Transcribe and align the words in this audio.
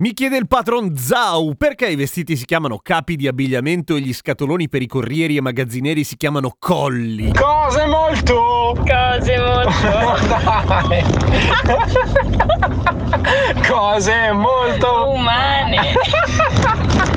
Mi 0.00 0.14
chiede 0.14 0.38
il 0.38 0.46
patron 0.46 0.96
Zau 0.96 1.54
perché 1.58 1.86
i 1.86 1.94
vestiti 1.94 2.34
si 2.34 2.46
chiamano 2.46 2.78
capi 2.82 3.16
di 3.16 3.28
abbigliamento 3.28 3.96
e 3.96 4.00
gli 4.00 4.14
scatoloni 4.14 4.70
per 4.70 4.80
i 4.80 4.86
corrieri 4.86 5.36
e 5.36 5.42
magazzinieri 5.42 6.04
si 6.04 6.16
chiamano 6.16 6.56
colli. 6.58 7.30
Cose 7.34 7.84
molto! 7.84 8.78
Cose 8.78 9.36
molto! 9.36 9.70
Cose 13.68 14.32
molto! 14.32 15.10
umane. 15.10 15.92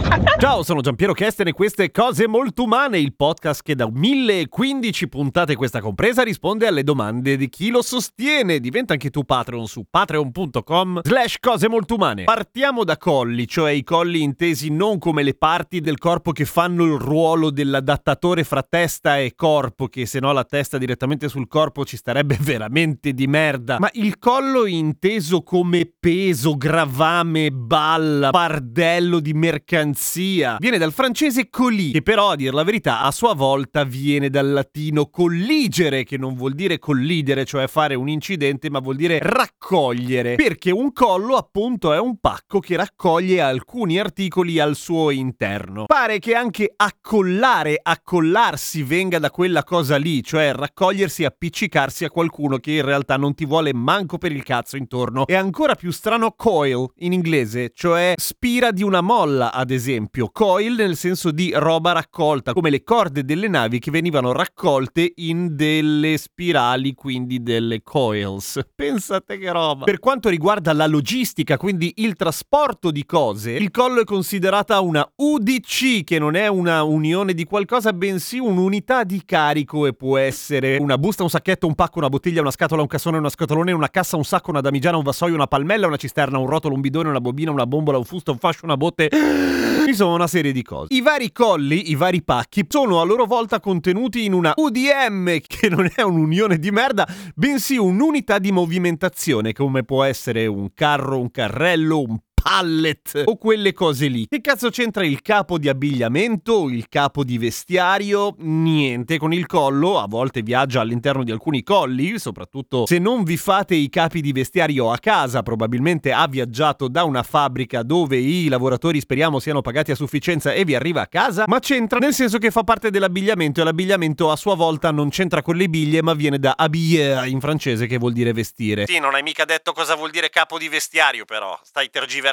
Ciao, 0.43 0.61
sono 0.61 0.81
Giampiero 0.81 1.13
Kesten 1.13 1.47
e 1.47 1.53
queste 1.53 1.89
Cose 1.89 2.27
Molto 2.27 2.63
Umane, 2.63 2.99
il 2.99 3.15
podcast 3.15 3.61
che 3.63 3.75
da 3.75 3.89
1015 3.89 5.07
puntate 5.07 5.55
questa 5.55 5.79
compresa 5.79 6.21
risponde 6.21 6.67
alle 6.67 6.83
domande 6.83 7.37
di 7.37 7.47
chi 7.47 7.69
lo 7.69 7.81
sostiene. 7.81 8.59
Diventa 8.59 8.91
anche 8.91 9.09
tu 9.09 9.23
Patreon 9.23 9.67
su 9.67 9.85
patreon.com 9.89 10.99
slash 11.01 11.37
cose 11.39 11.69
molto 11.69 11.95
umane. 11.95 12.25
Partiamo 12.25 12.83
da 12.83 12.97
colli, 12.97 13.47
cioè 13.47 13.71
i 13.71 13.85
colli 13.85 14.21
intesi 14.21 14.69
non 14.69 14.99
come 14.99 15.23
le 15.23 15.33
parti 15.33 15.79
del 15.79 15.97
corpo 15.97 16.33
che 16.33 16.43
fanno 16.43 16.83
il 16.83 16.99
ruolo 16.99 17.49
dell'adattatore 17.49 18.43
fra 18.43 18.63
testa 18.63 19.17
e 19.19 19.35
corpo, 19.37 19.87
che 19.87 20.05
se 20.05 20.19
no 20.19 20.33
la 20.33 20.43
testa 20.43 20.77
direttamente 20.77 21.29
sul 21.29 21.47
corpo 21.47 21.85
ci 21.85 21.95
starebbe 21.95 22.37
veramente 22.43 23.13
di 23.13 23.27
merda, 23.27 23.79
ma 23.79 23.89
il 23.93 24.19
collo 24.19 24.65
inteso 24.65 25.41
come 25.41 25.89
peso, 25.97 26.57
gravame, 26.57 27.49
balla, 27.49 28.29
fardello 28.29 29.21
di 29.21 29.31
mercanzia. 29.31 30.31
Viene 30.59 30.77
dal 30.77 30.91
francese 30.91 31.49
colis, 31.49 31.91
che 31.91 32.01
però 32.01 32.31
a 32.31 32.35
dir 32.35 32.53
la 32.53 32.63
verità 32.63 33.01
a 33.01 33.11
sua 33.11 33.33
volta 33.33 33.83
viene 33.83 34.29
dal 34.29 34.51
latino 34.51 35.07
colligere, 35.07 36.03
che 36.03 36.17
non 36.17 36.35
vuol 36.35 36.53
dire 36.53 36.79
collidere, 36.79 37.45
cioè 37.45 37.67
fare 37.67 37.95
un 37.95 38.09
incidente, 38.09 38.69
ma 38.69 38.79
vuol 38.79 38.95
dire 38.95 39.19
raccogliere, 39.21 40.35
perché 40.35 40.71
un 40.71 40.91
collo 40.91 41.35
appunto 41.35 41.93
è 41.93 41.99
un 41.99 42.17
pacco 42.19 42.59
che 42.59 42.75
raccoglie 42.75 43.41
alcuni 43.41 43.99
articoli 43.99 44.59
al 44.59 44.75
suo 44.75 45.11
interno. 45.11 45.85
Pare 45.85 46.19
che 46.19 46.33
anche 46.33 46.71
accollare, 46.75 47.79
accollarsi 47.81 48.83
venga 48.83 49.19
da 49.19 49.29
quella 49.29 49.63
cosa 49.63 49.97
lì, 49.97 50.23
cioè 50.23 50.53
raccogliersi 50.53 51.25
appiccicarsi 51.25 52.05
a 52.05 52.09
qualcuno 52.09 52.57
che 52.57 52.71
in 52.71 52.85
realtà 52.85 53.17
non 53.17 53.33
ti 53.33 53.45
vuole 53.45 53.73
manco 53.73 54.17
per 54.17 54.31
il 54.31 54.43
cazzo 54.43 54.77
intorno. 54.77 55.25
È 55.25 55.35
ancora 55.35 55.75
più 55.75 55.91
strano 55.91 56.33
coil 56.35 56.87
in 56.97 57.13
inglese, 57.13 57.71
cioè 57.73 58.13
spira 58.15 58.71
di 58.71 58.83
una 58.83 59.01
molla, 59.01 59.51
ad 59.51 59.71
esempio. 59.71 60.22
Coil 60.31 60.75
nel 60.75 60.95
senso 60.95 61.31
di 61.31 61.51
roba 61.55 61.91
raccolta, 61.91 62.53
come 62.53 62.69
le 62.69 62.83
corde 62.83 63.23
delle 63.23 63.47
navi 63.47 63.79
che 63.79 63.91
venivano 63.91 64.31
raccolte 64.31 65.11
in 65.15 65.55
delle 65.55 66.17
spirali, 66.17 66.93
quindi 66.93 67.41
delle 67.41 67.81
coils. 67.83 68.59
Pensate 68.75 69.37
che 69.37 69.51
roba. 69.51 69.85
Per 69.85 69.99
quanto 69.99 70.29
riguarda 70.29 70.73
la 70.73 70.87
logistica, 70.87 71.57
quindi 71.57 71.93
il 71.97 72.15
trasporto 72.15 72.91
di 72.91 73.05
cose, 73.05 73.51
il 73.51 73.71
collo 73.71 74.01
è 74.01 74.03
considerata 74.03 74.79
una 74.79 75.07
UDC, 75.15 76.03
che 76.03 76.19
non 76.19 76.35
è 76.35 76.47
una 76.47 76.83
unione 76.83 77.33
di 77.33 77.43
qualcosa, 77.43 77.93
bensì 77.93 78.39
un'unità 78.39 79.03
di 79.03 79.23
carico 79.25 79.85
e 79.85 79.93
può 79.93 80.17
essere 80.17 80.77
una 80.77 80.97
busta, 80.97 81.23
un 81.23 81.29
sacchetto, 81.29 81.67
un 81.67 81.75
pacco, 81.75 81.99
una 81.99 82.09
bottiglia, 82.09 82.41
una 82.41 82.51
scatola, 82.51 82.81
un 82.81 82.87
cassone, 82.87 83.17
una 83.17 83.29
scatolone, 83.29 83.71
una 83.71 83.89
cassa, 83.89 84.15
un 84.17 84.25
sacco, 84.25 84.51
una 84.51 84.61
damigiana, 84.61 84.97
un 84.97 85.03
vassoio, 85.03 85.33
una 85.35 85.47
palmella, 85.47 85.87
una 85.87 85.97
cisterna, 85.97 86.37
un 86.37 86.47
rotolo, 86.47 86.75
un 86.75 86.81
bidone, 86.81 87.09
una 87.09 87.21
bobina, 87.21 87.51
una 87.51 87.65
bombola, 87.65 87.97
un 87.97 88.05
fusto, 88.05 88.31
un 88.31 88.37
fascio, 88.37 88.65
una 88.65 88.77
botte. 88.77 89.09
Insomma, 89.85 90.15
una 90.15 90.27
serie 90.27 90.51
di 90.51 90.63
cose. 90.63 90.93
I 90.93 91.01
vari 91.01 91.31
colli, 91.31 91.91
i 91.91 91.95
vari 91.95 92.23
pacchi, 92.23 92.65
sono 92.67 93.01
a 93.01 93.03
loro 93.03 93.25
volta 93.25 93.59
contenuti 93.59 94.25
in 94.25 94.33
una 94.33 94.53
UDM, 94.55 95.39
che 95.45 95.69
non 95.69 95.89
è 95.93 96.01
un'unione 96.01 96.57
di 96.57 96.71
merda, 96.71 97.07
bensì 97.35 97.77
un'unità 97.77 98.39
di 98.39 98.51
movimentazione, 98.51 99.53
come 99.53 99.83
può 99.83 100.03
essere 100.03 100.45
un 100.45 100.73
carro, 100.73 101.19
un 101.19 101.31
carrello, 101.31 101.99
un 101.99 102.17
pallet 102.43 103.23
o 103.25 103.37
quelle 103.37 103.71
cose 103.71 104.07
lì. 104.07 104.27
Che 104.27 104.41
cazzo 104.41 104.69
c'entra 104.69 105.05
il 105.05 105.21
capo 105.21 105.57
di 105.57 105.69
abbigliamento, 105.69 106.69
il 106.69 106.89
capo 106.89 107.23
di 107.23 107.37
vestiario? 107.37 108.35
Niente, 108.39 109.17
con 109.17 109.31
il 109.31 109.45
collo 109.45 109.99
a 109.99 110.07
volte 110.07 110.41
viaggia 110.41 110.81
all'interno 110.81 111.23
di 111.23 111.31
alcuni 111.31 111.63
colli, 111.63 112.19
soprattutto 112.19 112.85
se 112.85 112.99
non 112.99 113.23
vi 113.23 113.37
fate 113.37 113.75
i 113.75 113.89
capi 113.89 114.19
di 114.19 114.33
vestiario 114.33 114.91
a 114.91 114.97
casa, 114.97 115.41
probabilmente 115.41 116.11
ha 116.11 116.27
viaggiato 116.27 116.89
da 116.89 117.05
una 117.05 117.23
fabbrica 117.23 117.81
dove 117.81 118.17
i 118.17 118.49
lavoratori 118.49 118.99
speriamo 118.99 119.39
siano 119.39 119.61
pagati 119.61 119.91
a 119.91 119.95
sufficienza 119.95 120.51
e 120.51 120.65
vi 120.65 120.75
arriva 120.75 121.01
a 121.01 121.07
casa, 121.07 121.45
ma 121.47 121.59
c'entra 121.59 121.99
nel 121.99 122.13
senso 122.13 122.37
che 122.39 122.51
fa 122.51 122.63
parte 122.63 122.89
dell'abbigliamento 122.89 123.61
e 123.61 123.63
l'abbigliamento 123.63 124.29
a 124.29 124.35
sua 124.35 124.55
volta 124.55 124.91
non 124.91 125.09
c'entra 125.09 125.41
con 125.41 125.55
le 125.55 125.69
biglie, 125.69 126.01
ma 126.01 126.13
viene 126.13 126.39
da 126.39 126.55
habiller 126.57 127.25
in 127.27 127.39
francese 127.39 127.87
che 127.87 127.97
vuol 127.97 128.11
dire 128.11 128.33
vestire. 128.33 128.85
Sì, 128.85 128.99
non 128.99 129.15
hai 129.15 129.23
mica 129.23 129.45
detto 129.45 129.71
cosa 129.71 129.95
vuol 129.95 130.11
dire 130.11 130.29
capo 130.29 130.57
di 130.57 130.67
vestiario, 130.67 131.23
però. 131.23 131.57
Stai 131.63 131.89
tergiversando? 131.89 132.31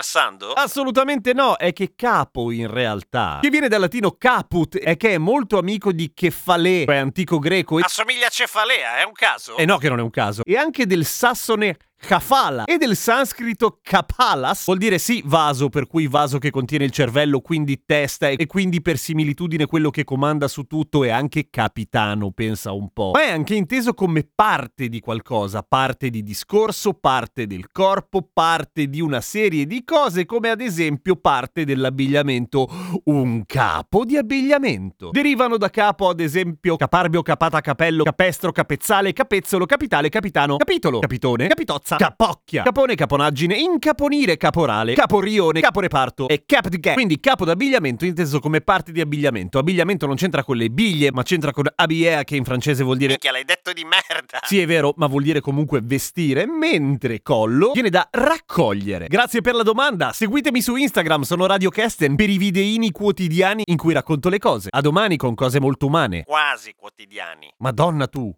Assolutamente 0.52 1.32
no, 1.32 1.56
è 1.56 1.72
che 1.72 1.92
capo 1.96 2.50
in 2.50 2.66
realtà, 2.66 3.38
che 3.40 3.50
viene 3.50 3.68
dal 3.68 3.80
latino 3.80 4.12
caput 4.12 4.78
e 4.80 4.96
che 4.96 5.14
è 5.14 5.18
molto 5.18 5.58
amico 5.58 5.92
di 5.92 6.12
Kefalè, 6.14 6.84
cioè 6.86 6.96
antico 6.96 7.38
greco. 7.38 7.78
Assomiglia 7.78 8.26
a 8.26 8.30
cefalea, 8.30 8.98
è 8.98 9.04
un 9.04 9.12
caso? 9.12 9.56
e 9.56 9.64
no 9.64 9.78
che 9.78 9.88
non 9.88 9.98
è 9.98 10.02
un 10.02 10.10
caso, 10.10 10.42
e 10.44 10.56
anche 10.56 10.86
del 10.86 11.04
sassone 11.04 11.76
Kafala. 12.00 12.64
E 12.64 12.78
del 12.78 12.96
sanscrito 12.96 13.78
kapalas 13.82 14.64
vuol 14.64 14.78
dire 14.78 14.98
sì 14.98 15.22
vaso 15.24 15.68
per 15.68 15.86
cui 15.86 16.06
vaso 16.06 16.38
che 16.38 16.50
contiene 16.50 16.84
il 16.84 16.90
cervello 16.90 17.40
quindi 17.40 17.82
testa 17.84 18.28
e 18.28 18.46
quindi 18.46 18.80
per 18.80 18.96
similitudine 18.96 19.66
quello 19.66 19.90
che 19.90 20.04
comanda 20.04 20.48
su 20.48 20.64
tutto 20.64 21.04
è 21.04 21.10
anche 21.10 21.48
capitano 21.50 22.30
pensa 22.32 22.72
un 22.72 22.90
po' 22.92 23.10
ma 23.14 23.22
è 23.22 23.30
anche 23.30 23.54
inteso 23.54 23.94
come 23.94 24.28
parte 24.34 24.88
di 24.88 25.00
qualcosa 25.00 25.62
parte 25.62 26.10
di 26.10 26.22
discorso 26.22 26.94
parte 26.94 27.46
del 27.46 27.70
corpo 27.70 28.28
parte 28.32 28.88
di 28.88 29.00
una 29.00 29.20
serie 29.20 29.66
di 29.66 29.84
cose 29.84 30.24
come 30.24 30.50
ad 30.50 30.60
esempio 30.60 31.16
parte 31.16 31.64
dell'abbigliamento. 31.64 32.68
Un 33.04 33.44
capo 33.46 34.04
di 34.04 34.16
abbigliamento. 34.16 35.10
Derivano 35.10 35.56
da 35.56 35.70
capo 35.70 36.08
ad 36.08 36.20
esempio 36.20 36.76
caparbio 36.76 37.22
capata 37.22 37.60
capello 37.60 38.04
capestro 38.04 38.52
capezzale 38.52 39.12
capezzolo 39.12 39.66
capitale 39.66 40.08
capitano 40.08 40.56
capitolo 40.56 40.98
capitone 40.98 41.48
capitozza 41.96 41.96
capocchia, 41.96 42.62
capone 42.62 42.94
caponaggine, 42.94 43.56
incaponire 43.56 44.36
caporale, 44.36 44.94
caporione, 44.94 45.60
caporeparto 45.60 46.28
e 46.28 46.44
cap 46.46 46.68
di 46.68 46.78
gang. 46.78 46.94
Quindi 46.94 47.18
capo 47.20 47.44
d'abbigliamento 47.44 48.04
inteso 48.04 48.38
come 48.40 48.60
parte 48.60 48.92
di 48.92 49.00
abbigliamento. 49.00 49.58
Abbigliamento 49.58 50.06
non 50.06 50.16
c'entra 50.16 50.44
con 50.44 50.56
le 50.56 50.68
biglie, 50.68 51.10
ma 51.12 51.22
c'entra 51.22 51.52
con 51.52 51.64
habillé 51.74 52.24
che 52.24 52.36
in 52.36 52.44
francese 52.44 52.82
vuol 52.82 52.96
dire 52.96 53.10
Minchia, 53.10 53.32
l'hai 53.32 53.44
detto 53.44 53.72
di 53.72 53.84
merda. 53.84 54.40
sì, 54.44 54.60
è 54.60 54.66
vero, 54.66 54.92
ma 54.96 55.06
vuol 55.06 55.22
dire 55.22 55.40
comunque 55.40 55.80
vestire, 55.82 56.46
mentre 56.46 57.22
collo 57.22 57.72
viene 57.72 57.90
da 57.90 58.06
raccogliere. 58.10 59.06
Grazie 59.08 59.40
per 59.40 59.54
la 59.54 59.62
domanda. 59.62 60.12
Seguitemi 60.12 60.60
su 60.60 60.76
Instagram, 60.76 61.22
sono 61.22 61.46
Radio 61.46 61.70
Kesten 61.70 62.16
per 62.16 62.28
i 62.28 62.38
videini 62.38 62.90
quotidiani 62.90 63.62
in 63.66 63.76
cui 63.76 63.92
racconto 63.92 64.28
le 64.28 64.38
cose. 64.38 64.68
A 64.70 64.80
domani 64.80 65.16
con 65.16 65.34
cose 65.34 65.60
molto 65.60 65.86
umane. 65.86 66.24
Quasi 66.24 66.74
quotidiani. 66.76 67.52
Madonna 67.58 68.06
tu. 68.06 68.34